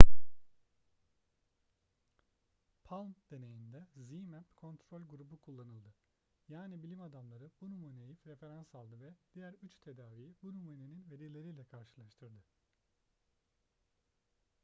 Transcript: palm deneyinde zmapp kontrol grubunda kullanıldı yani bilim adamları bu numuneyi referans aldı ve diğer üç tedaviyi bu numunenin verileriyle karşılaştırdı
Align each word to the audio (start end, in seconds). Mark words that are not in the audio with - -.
palm 2.87 3.09
deneyinde 3.31 3.81
zmapp 4.09 4.55
kontrol 4.55 5.01
grubunda 5.07 5.35
kullanıldı 5.37 5.93
yani 6.49 6.83
bilim 6.83 7.01
adamları 7.01 7.51
bu 7.61 7.71
numuneyi 7.71 8.17
referans 8.25 8.75
aldı 8.75 8.99
ve 9.01 9.13
diğer 9.35 9.53
üç 9.53 9.75
tedaviyi 9.79 10.35
bu 10.43 10.55
numunenin 10.55 11.07
verileriyle 11.11 11.63
karşılaştırdı 11.63 12.43